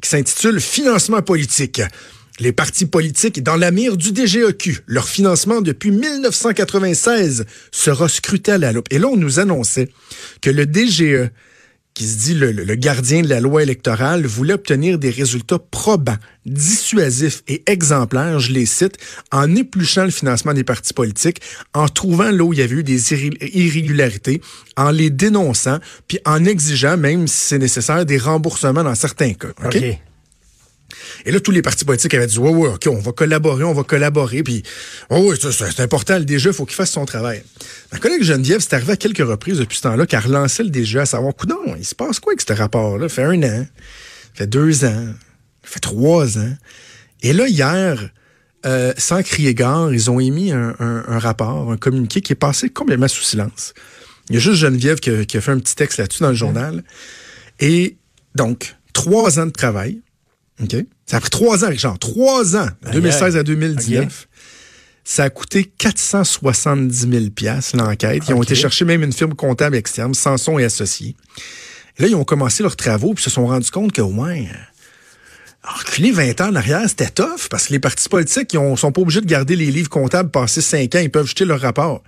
qui 0.00 0.08
s'intitule 0.08 0.60
Financement 0.60 1.22
politique. 1.22 1.82
Les 2.38 2.52
partis 2.52 2.86
politiques 2.86 3.42
dans 3.42 3.56
la 3.56 3.72
mire 3.72 3.96
du 3.96 4.12
DGEQ. 4.12 4.82
Leur 4.86 5.08
financement 5.08 5.60
depuis 5.60 5.90
1996 5.90 7.46
sera 7.72 8.08
scruté 8.08 8.52
à 8.52 8.58
la 8.58 8.72
loupe. 8.72 8.86
Et 8.92 9.00
là, 9.00 9.08
on 9.08 9.16
nous 9.16 9.40
annonçait 9.40 9.88
que 10.40 10.50
le 10.50 10.64
DGE, 10.64 11.30
qui 11.94 12.04
se 12.06 12.18
dit 12.18 12.34
le, 12.34 12.52
le- 12.52 12.74
gardien 12.76 13.22
de 13.22 13.28
la 13.28 13.40
loi 13.40 13.62
électorale, 13.62 14.24
voulait 14.26 14.54
obtenir 14.54 14.98
des 14.98 15.10
résultats 15.10 15.58
probants, 15.58 16.16
dissuasifs 16.46 17.42
et 17.48 17.62
exemplaires, 17.66 18.38
je 18.38 18.52
les 18.52 18.66
cite, 18.66 18.96
en 19.32 19.54
épluchant 19.56 20.04
le 20.04 20.10
financement 20.10 20.54
des 20.54 20.64
partis 20.64 20.94
politiques, 20.94 21.40
en 21.74 21.88
trouvant 21.88 22.30
là 22.30 22.44
où 22.44 22.52
il 22.52 22.60
y 22.60 22.62
avait 22.62 22.76
eu 22.76 22.84
des 22.84 23.12
irré- 23.14 23.36
irrégularités, 23.52 24.40
en 24.76 24.90
les 24.90 25.10
dénonçant, 25.10 25.78
puis 26.06 26.18
en 26.24 26.44
exigeant, 26.44 26.96
même 26.96 27.26
si 27.26 27.36
c'est 27.48 27.58
nécessaire, 27.58 28.04
des 28.06 28.18
remboursements 28.18 28.84
dans 28.84 28.94
certains 28.94 29.32
cas. 29.34 29.48
Et 31.24 31.32
là, 31.32 31.40
tous 31.40 31.50
les 31.50 31.62
partis 31.62 31.84
politiques 31.84 32.14
avaient 32.14 32.26
dit, 32.26 32.38
ouais, 32.38 32.50
ouais, 32.50 32.68
OK, 32.68 32.86
on 32.88 32.98
va 33.00 33.12
collaborer, 33.12 33.64
on 33.64 33.72
va 33.74 33.82
collaborer. 33.82 34.42
Puis, 34.42 34.62
oh, 35.10 35.28
oui, 35.30 35.36
c'est 35.40 35.80
important, 35.80 36.18
le 36.18 36.24
DG, 36.24 36.48
il 36.50 36.52
faut 36.54 36.64
qu'il 36.64 36.76
fasse 36.76 36.90
son 36.92 37.04
travail. 37.04 37.42
Ma 37.92 37.98
collègue 37.98 38.22
Geneviève, 38.22 38.60
c'est 38.60 38.74
arrivé 38.74 38.92
à 38.92 38.96
quelques 38.96 39.26
reprises 39.26 39.58
depuis 39.58 39.76
ce 39.78 39.82
temps-là, 39.82 40.06
qu'elle 40.06 40.20
relançait 40.20 40.62
le 40.62 40.70
DG 40.70 40.98
à 40.98 41.06
savoir, 41.06 41.34
coudon, 41.34 41.58
il 41.76 41.84
se 41.84 41.94
passe 41.94 42.20
quoi 42.20 42.32
avec 42.32 42.40
ce 42.40 42.52
rapport-là? 42.52 43.08
Fait 43.08 43.24
un 43.24 43.42
an, 43.42 43.66
ça 43.66 44.30
fait 44.34 44.46
deux 44.46 44.84
ans, 44.84 45.06
fait 45.62 45.80
trois 45.80 46.38
ans. 46.38 46.54
Et 47.22 47.32
là, 47.32 47.48
hier, 47.48 48.10
euh, 48.66 48.92
sans 48.96 49.22
crier 49.22 49.54
gare, 49.54 49.92
ils 49.92 50.10
ont 50.10 50.20
émis 50.20 50.52
un, 50.52 50.74
un- 50.78 51.04
un 51.08 51.18
rapport, 51.18 51.70
un 51.72 51.76
communiqué 51.76 52.20
qui 52.20 52.32
est 52.32 52.36
passé 52.36 52.68
complètement 52.70 53.08
sous 53.08 53.22
silence. 53.22 53.74
Il 54.30 54.34
y 54.34 54.36
a 54.36 54.40
juste 54.40 54.56
Geneviève 54.60 54.98
qui 55.00 55.10
a, 55.10 55.24
qui 55.24 55.36
a 55.36 55.40
fait 55.40 55.52
un 55.52 55.58
petit 55.58 55.74
texte 55.74 55.98
là-dessus 55.98 56.22
dans 56.22 56.28
le 56.28 56.34
journal. 56.34 56.84
Et 57.60 57.96
donc, 58.34 58.76
trois 58.92 59.38
ans 59.40 59.46
de 59.46 59.50
travail. 59.52 60.00
OK? 60.62 60.76
Ça 61.06 61.16
a 61.18 61.20
pris 61.20 61.30
trois 61.30 61.64
ans, 61.64 61.68
Richard. 61.68 61.98
Trois 61.98 62.56
ans, 62.56 62.66
de 62.82 62.90
2016 62.92 63.36
à 63.36 63.42
2019. 63.42 64.28
Ça 65.04 65.24
a 65.24 65.30
coûté 65.30 65.64
470 65.64 67.08
000 67.10 67.30
piastres, 67.34 67.76
l'enquête. 67.76 68.22
Ils 68.28 68.34
ont 68.34 68.42
été 68.42 68.54
chercher 68.54 68.84
même 68.84 69.02
une 69.02 69.12
firme 69.12 69.34
comptable 69.34 69.76
externe, 69.76 70.12
Sanson 70.14 70.58
et 70.58 70.64
Associés. 70.64 71.16
Là, 71.98 72.08
ils 72.08 72.14
ont 72.14 72.24
commencé 72.24 72.62
leurs 72.62 72.76
travaux 72.76 73.14
puis 73.14 73.24
se 73.24 73.30
sont 73.30 73.46
rendus 73.46 73.70
compte 73.70 73.92
que, 73.92 74.02
ouais, 74.02 74.48
reculer 75.62 76.12
20 76.12 76.40
ans 76.42 76.48
en 76.50 76.54
arrière, 76.56 76.82
c'était 76.88 77.08
tough 77.08 77.48
parce 77.50 77.66
que 77.68 77.72
les 77.72 77.78
partis 77.80 78.08
politiques, 78.08 78.52
ils 78.52 78.58
ont- 78.58 78.76
sont 78.76 78.92
pas 78.92 79.00
obligés 79.00 79.20
de 79.20 79.26
garder 79.26 79.56
les 79.56 79.70
livres 79.70 79.88
comptables 79.90 80.30
passés 80.30 80.60
5 80.60 80.94
ans. 80.94 80.98
Ils 81.00 81.10
peuvent 81.10 81.26
jeter 81.26 81.44
leur 81.44 81.60
rapport. 81.60 82.02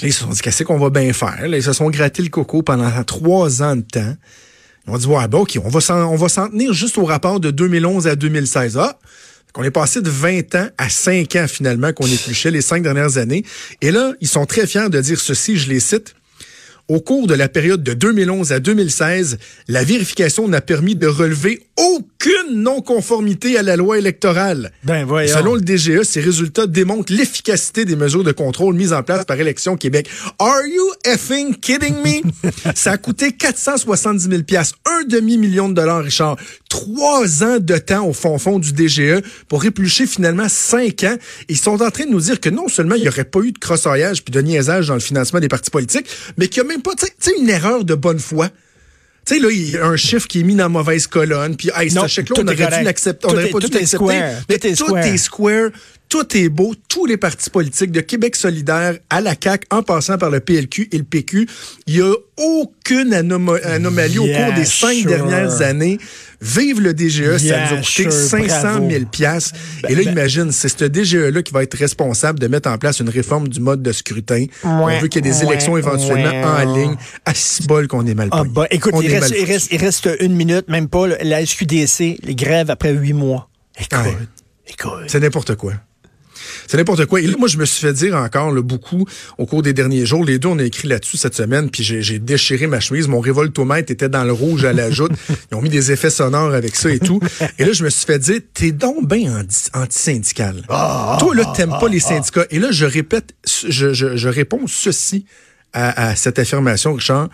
Là, 0.00 0.08
ils 0.08 0.12
se 0.12 0.20
sont 0.20 0.28
dit, 0.30 0.40
qu'est-ce 0.40 0.62
qu'on 0.62 0.78
va 0.78 0.90
bien 0.90 1.12
faire? 1.12 1.48
Là, 1.48 1.56
ils 1.56 1.62
se 1.62 1.72
sont 1.72 1.88
gratté 1.90 2.22
le 2.22 2.28
coco 2.28 2.62
pendant 2.62 2.90
trois 3.04 3.62
ans 3.62 3.76
de 3.76 3.82
temps. 3.82 4.14
Ont 4.88 4.98
dit, 4.98 5.06
ouais, 5.06 5.28
ben, 5.28 5.38
OK, 5.38 5.58
on 5.64 5.68
va 5.68 5.80
s'en, 5.80 6.12
on 6.12 6.16
va 6.16 6.28
s'en 6.28 6.48
tenir 6.48 6.72
juste 6.72 6.96
au 6.98 7.04
rapport 7.04 7.40
de 7.40 7.50
2011 7.50 8.06
à 8.06 8.16
2016. 8.16 8.78
Ah! 8.78 8.98
On 9.58 9.62
est 9.64 9.70
passé 9.70 10.02
de 10.02 10.10
20 10.10 10.54
ans 10.54 10.68
à 10.76 10.90
5 10.90 11.34
ans 11.36 11.46
finalement 11.48 11.92
qu'on 11.94 12.06
épluchait 12.06 12.50
les 12.50 12.60
cinq 12.60 12.82
dernières 12.82 13.16
années. 13.16 13.42
Et 13.80 13.90
là, 13.90 14.12
ils 14.20 14.28
sont 14.28 14.44
très 14.44 14.66
fiers 14.66 14.90
de 14.90 15.00
dire 15.00 15.18
ceci, 15.18 15.56
je 15.56 15.70
les 15.70 15.80
cite. 15.80 16.14
Au 16.88 17.00
cours 17.00 17.26
de 17.26 17.34
la 17.34 17.48
période 17.48 17.82
de 17.82 17.94
2011 17.94 18.52
à 18.52 18.60
2016, 18.60 19.38
la 19.66 19.82
vérification 19.82 20.46
n'a 20.46 20.60
permis 20.60 20.94
de 20.94 21.06
relever 21.06 21.65
aucune 21.94 22.62
non-conformité 22.62 23.58
à 23.58 23.62
la 23.62 23.76
loi 23.76 23.98
électorale. 23.98 24.72
Ben 24.84 25.04
voyons. 25.04 25.34
Selon 25.34 25.54
le 25.54 25.60
DGE, 25.60 26.02
ces 26.02 26.20
résultats 26.20 26.66
démontrent 26.66 27.12
l'efficacité 27.12 27.84
des 27.84 27.96
mesures 27.96 28.24
de 28.24 28.32
contrôle 28.32 28.74
mises 28.74 28.92
en 28.92 29.02
place 29.02 29.24
par 29.24 29.38
Élection 29.38 29.76
Québec. 29.76 30.08
Are 30.38 30.66
you 30.66 30.92
effing 31.04 31.54
kidding 31.54 31.96
me? 32.02 32.22
Ça 32.74 32.92
a 32.92 32.96
coûté 32.96 33.32
470 33.32 34.28
000 34.28 34.42
un 34.84 35.04
demi-million 35.04 35.68
de 35.68 35.74
dollars, 35.74 36.02
Richard. 36.02 36.36
Trois 36.68 37.44
ans 37.44 37.58
de 37.60 37.76
temps 37.78 38.06
au 38.06 38.12
fond 38.12 38.38
fond 38.38 38.58
du 38.58 38.72
DGE 38.72 39.22
pour 39.48 39.64
éplucher 39.64 40.06
finalement 40.06 40.48
cinq 40.48 41.04
ans. 41.04 41.16
Ils 41.48 41.58
sont 41.58 41.82
en 41.82 41.90
train 41.90 42.04
de 42.04 42.10
nous 42.10 42.20
dire 42.20 42.40
que 42.40 42.50
non 42.50 42.68
seulement 42.68 42.94
il 42.94 43.02
n'y 43.02 43.08
aurait 43.08 43.24
pas 43.24 43.40
eu 43.40 43.52
de 43.52 43.58
crossoyage 43.58 44.24
puis 44.24 44.32
de 44.32 44.40
niaisage 44.40 44.88
dans 44.88 44.94
le 44.94 45.00
financement 45.00 45.40
des 45.40 45.48
partis 45.48 45.70
politiques, 45.70 46.06
mais 46.36 46.48
qu'il 46.48 46.62
n'y 46.62 46.68
a 46.68 46.72
même 46.72 46.82
pas, 46.82 46.94
tu 46.94 47.06
sais, 47.18 47.32
une 47.38 47.48
erreur 47.48 47.84
de 47.84 47.94
bonne 47.94 48.18
foi. 48.18 48.50
Tu 49.26 49.34
sais, 49.34 49.40
là, 49.40 49.48
il 49.50 49.70
y 49.70 49.76
a 49.76 49.84
un 49.86 49.96
chiffre 49.96 50.28
qui 50.28 50.40
est 50.40 50.42
mis 50.44 50.54
dans 50.54 50.64
la 50.64 50.68
mauvaise 50.68 51.06
colonne, 51.08 51.56
puis 51.56 51.68
hey, 51.74 51.90
ce 51.90 51.94
chèque-là, 52.08 52.34
on 52.38 52.44
aurait 52.46 52.56
dû 52.78 52.84
l'accepter. 52.84 53.26
On 53.26 53.30
n'aurait 53.32 53.48
pas 53.50 53.58
dû 53.58 53.66
l'accepter. 53.80 53.96
Tout 54.76 54.92
est 55.08 55.16
square. 55.16 55.70
Tout 56.16 56.34
est 56.38 56.48
beau. 56.48 56.74
Tous 56.88 57.04
les 57.04 57.18
partis 57.18 57.50
politiques 57.50 57.90
de 57.92 58.00
Québec 58.00 58.36
solidaire 58.36 58.94
à 59.10 59.20
la 59.20 59.34
CAQ, 59.38 59.66
en 59.70 59.82
passant 59.82 60.16
par 60.16 60.30
le 60.30 60.40
PLQ 60.40 60.88
et 60.90 60.96
le 60.96 61.04
PQ, 61.04 61.46
il 61.86 61.96
y 61.96 62.00
a 62.00 62.10
aucune 62.38 63.12
anomalie 63.12 64.18
au 64.18 64.24
cours 64.24 64.52
des 64.54 64.64
cinq 64.64 64.94
sure. 64.94 65.08
dernières 65.10 65.60
années. 65.60 65.98
Vive 66.40 66.80
le 66.80 66.94
DGE, 66.94 67.36
ça 67.36 67.58
nous 67.58 67.74
a 67.74 67.76
coûté 67.80 67.82
sure, 67.82 68.12
500 68.12 68.60
bravo. 68.62 68.90
000 68.90 69.04
piastres. 69.06 69.52
Ben, 69.82 69.90
Et 69.90 69.94
là, 69.94 70.04
ben- 70.04 70.12
imagine, 70.12 70.52
c'est 70.52 70.68
ce 70.70 70.84
DGE-là 70.86 71.42
qui 71.42 71.52
va 71.52 71.62
être 71.62 71.76
responsable 71.76 72.38
de 72.38 72.46
mettre 72.46 72.70
en 72.70 72.78
place 72.78 73.00
une 73.00 73.10
réforme 73.10 73.48
du 73.48 73.60
mode 73.60 73.82
de 73.82 73.92
scrutin. 73.92 74.46
On 74.64 74.86
veut 74.98 75.08
qu'il 75.08 75.22
y 75.24 75.28
ait 75.28 75.32
des 75.32 75.40
ouais, 75.40 75.48
élections 75.52 75.76
éventuellement 75.76 76.30
ouais. 76.30 76.44
en 76.64 76.74
ligne. 76.76 76.96
À 77.26 77.34
six 77.34 77.66
bol 77.66 77.88
qu'on 77.88 78.06
est 78.06 78.14
mal 78.14 78.28
Ah, 78.32 78.44
bah, 78.44 78.66
écoute, 78.70 78.94
il 79.02 79.10
est 79.10 79.18
reste, 79.18 79.34
il, 79.38 79.44
reste, 79.44 79.68
il 79.70 79.78
reste 79.78 80.08
une 80.20 80.34
minute, 80.34 80.68
même 80.68 80.88
pas. 80.88 81.08
La 81.22 81.44
SQDC, 81.44 82.20
les 82.22 82.34
grèves 82.34 82.70
après 82.70 82.92
huit 82.92 83.12
mois. 83.12 83.50
Écoute, 83.78 83.98
Ouais. 83.98 84.16
écoute. 84.68 85.04
C'est 85.08 85.20
n'importe 85.20 85.56
quoi. 85.56 85.74
C'est 86.68 86.76
n'importe 86.76 87.06
quoi. 87.06 87.20
Et 87.20 87.26
là, 87.26 87.34
moi, 87.38 87.48
je 87.48 87.58
me 87.58 87.64
suis 87.64 87.86
fait 87.86 87.92
dire 87.92 88.16
encore 88.16 88.50
le 88.50 88.62
beaucoup 88.62 89.04
au 89.38 89.46
cours 89.46 89.62
des 89.62 89.72
derniers 89.72 90.06
jours. 90.06 90.24
Les 90.24 90.38
deux, 90.38 90.48
on 90.48 90.58
a 90.58 90.64
écrit 90.64 90.88
là-dessus 90.88 91.16
cette 91.16 91.34
semaine, 91.34 91.70
puis 91.70 91.82
j'ai 91.84 92.18
déchiré 92.18 92.66
ma 92.66 92.80
chemise. 92.80 93.08
Mon 93.08 93.20
révoltomètre 93.20 93.90
était 93.92 94.08
dans 94.08 94.24
le 94.24 94.32
rouge 94.32 94.64
à 94.64 94.72
la 94.72 94.90
joute. 94.90 95.12
Ils 95.52 95.54
ont 95.56 95.62
mis 95.62 95.68
des 95.68 95.92
effets 95.92 96.10
sonores 96.10 96.54
avec 96.54 96.74
ça 96.76 96.90
et 96.90 96.98
tout. 96.98 97.20
Et 97.58 97.64
là, 97.64 97.72
je 97.72 97.84
me 97.84 97.90
suis 97.90 98.06
fait 98.06 98.18
dire, 98.18 98.40
t'es 98.54 98.72
donc 98.72 99.08
bien 99.08 99.40
anti- 99.40 99.70
anti-syndical. 99.74 100.62
Toi, 101.18 101.34
là, 101.34 101.52
t'aimes 101.56 101.76
pas 101.80 101.88
les 101.88 102.00
syndicats. 102.00 102.46
Et 102.50 102.58
là, 102.58 102.68
je 102.70 102.84
répète, 102.84 103.34
je, 103.46 103.92
je, 103.92 104.16
je 104.16 104.28
réponds 104.28 104.66
ceci 104.66 105.26
à, 105.72 106.08
à 106.08 106.16
cette 106.16 106.38
affirmation, 106.38 106.94
Richard. 106.94 107.28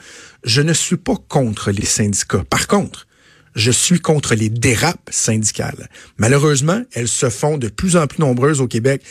Je 0.44 0.60
ne 0.62 0.72
suis 0.72 0.96
pas 0.96 1.14
contre 1.28 1.70
les 1.70 1.84
syndicats. 1.84 2.44
Par 2.50 2.66
contre, 2.66 3.06
je 3.54 3.70
suis 3.70 4.00
contre 4.00 4.34
les 4.34 4.48
dérapes 4.48 5.10
syndicales. 5.10 5.88
Malheureusement, 6.16 6.82
elles 6.92 7.08
se 7.08 7.28
font 7.30 7.58
de 7.58 7.68
plus 7.68 7.96
en 7.96 8.06
plus 8.06 8.20
nombreuses 8.20 8.60
au 8.60 8.68
Québec. 8.68 9.02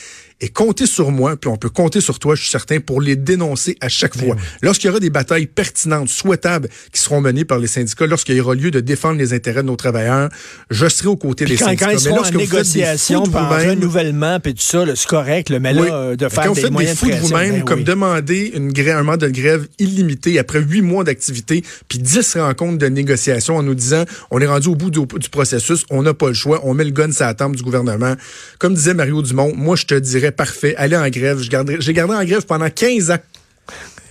Et 0.41 0.49
comptez 0.49 0.87
sur 0.87 1.11
moi, 1.11 1.37
puis 1.37 1.49
on 1.49 1.55
peut 1.55 1.69
compter 1.69 2.01
sur 2.01 2.17
toi, 2.17 2.33
je 2.33 2.41
suis 2.41 2.49
certain, 2.49 2.79
pour 2.79 2.99
les 2.99 3.15
dénoncer 3.15 3.77
à 3.79 3.89
chaque 3.89 4.17
fois. 4.17 4.35
Lorsqu'il 4.63 4.87
y 4.87 4.89
aura 4.89 4.99
des 4.99 5.11
batailles 5.11 5.45
pertinentes, 5.45 6.09
souhaitables, 6.09 6.67
qui 6.91 6.99
seront 6.99 7.21
menées 7.21 7.45
par 7.45 7.59
les 7.59 7.67
syndicats, 7.67 8.07
lorsqu'il 8.07 8.35
y 8.35 8.41
aura 8.41 8.55
lieu 8.55 8.71
de 8.71 8.79
défendre 8.79 9.19
les 9.19 9.33
intérêts 9.33 9.61
de 9.61 9.67
nos 9.67 9.75
travailleurs, 9.75 10.29
je 10.71 10.87
serai 10.89 11.09
aux 11.09 11.15
côtés 11.15 11.45
Puis 11.45 11.53
des 11.53 11.59
quand, 11.59 11.65
syndicats. 11.65 11.85
quand 11.85 11.97
ils 11.99 12.03
Mais 12.05 12.11
en 12.11 12.15
lorsque 12.15 12.33
vous 12.33 12.39
faites 12.39 12.49
des 12.49 12.55
négociation, 12.55 13.23
fous 13.23 13.31
de 13.31 13.35
puis 13.35 13.39
en 13.39 13.49
vous-même, 13.49 13.69
renouvellement, 13.69 14.39
puis 14.39 14.53
tout 14.55 14.61
ça, 14.63 14.83
c'est 14.95 15.07
correct. 15.07 15.49
là, 15.49 15.59
mais 15.59 15.73
là, 15.73 15.81
oui. 15.81 15.89
euh, 15.91 16.15
de 16.15 16.27
faire 16.27 16.43
quand 16.43 16.49
vous 16.49 16.55
des 16.55 16.61
faites 16.61 16.69
des 16.69 16.73
moyens 16.73 16.97
fous 16.97 17.09
de 17.09 17.15
vous-même, 17.15 17.55
ben 17.57 17.63
comme 17.63 17.79
oui. 17.79 17.85
demander 17.85 18.51
une 18.55 18.73
grève, 18.73 18.97
un 18.97 19.03
mois 19.03 19.17
de 19.17 19.27
grève 19.27 19.67
illimité 19.77 20.39
après 20.39 20.59
huit 20.59 20.81
mois 20.81 21.03
d'activité, 21.03 21.63
puis 21.87 21.99
dix 21.99 22.35
rencontres 22.35 22.79
de 22.79 22.87
négociation 22.87 23.57
en 23.57 23.63
nous 23.63 23.75
disant 23.75 24.05
on 24.31 24.39
est 24.39 24.47
rendu 24.47 24.69
au 24.69 24.75
bout 24.75 24.89
du, 24.89 24.99
du 24.99 25.29
processus, 25.29 25.85
on 25.91 26.01
n'a 26.01 26.15
pas 26.15 26.29
le 26.29 26.33
choix, 26.33 26.61
on 26.63 26.73
met 26.73 26.83
le 26.83 26.91
gun 26.91 27.11
sur 27.11 27.25
la 27.25 27.35
tempe 27.35 27.55
du 27.55 27.61
gouvernement. 27.61 28.15
Comme 28.57 28.73
disait 28.73 28.95
Mario 28.95 29.21
Dumont, 29.21 29.53
moi 29.55 29.75
je 29.75 29.85
te 29.85 29.95
dirais 29.95 30.30
parfait, 30.31 30.75
allez 30.77 30.97
en 30.97 31.07
grève. 31.09 31.39
J'ai 31.39 31.93
gardé 31.93 32.13
en 32.13 32.23
grève 32.23 32.45
pendant 32.45 32.69
15 32.69 33.11
ans. 33.11 33.17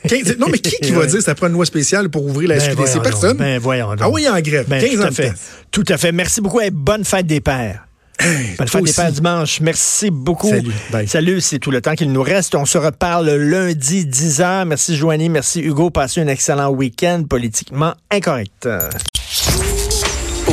15 0.08 0.36
non, 0.38 0.46
mais 0.50 0.58
qui, 0.58 0.76
qui 0.80 0.92
va 0.92 1.04
dire 1.06 1.18
que 1.18 1.24
ça 1.24 1.34
prend 1.34 1.48
une 1.48 1.52
loi 1.52 1.66
spéciale 1.66 2.08
pour 2.08 2.24
ouvrir 2.24 2.48
la 2.48 2.56
Ben 2.56 2.72
SQDC? 2.72 3.02
Personne? 3.02 3.36
ben 3.36 3.58
voyons 3.58 3.90
donc. 3.90 4.00
ah 4.00 4.08
oui, 4.08 4.26
en 4.28 4.40
grève. 4.40 4.66
Ben, 4.68 4.80
15 4.80 4.90
tout 4.94 5.02
ans 5.02 5.06
à 5.06 5.10
fait. 5.10 5.32
Tout 5.70 5.84
à 5.88 5.98
fait. 5.98 6.12
Merci 6.12 6.40
beaucoup 6.40 6.60
et 6.60 6.70
bonne 6.70 7.04
fête 7.04 7.26
des 7.26 7.40
pères. 7.40 7.86
Bonne 8.58 8.68
fête 8.68 8.84
des 8.84 8.92
pères 8.92 9.12
dimanche. 9.12 9.60
Merci 9.60 10.10
beaucoup. 10.10 10.48
Salut. 10.48 10.72
Bye. 10.90 11.08
Salut, 11.08 11.40
c'est 11.40 11.58
tout 11.58 11.70
le 11.70 11.80
temps 11.80 11.94
qu'il 11.94 12.12
nous 12.12 12.22
reste. 12.22 12.54
On 12.54 12.64
se 12.66 12.78
reparle 12.78 13.30
lundi 13.30 14.06
10h. 14.06 14.66
Merci 14.66 14.96
Joanie, 14.96 15.28
merci 15.28 15.60
Hugo. 15.60 15.90
Passez 15.90 16.20
un 16.20 16.28
excellent 16.28 16.70
week-end 16.70 17.24
politiquement 17.28 17.94
incorrect. 18.10 18.68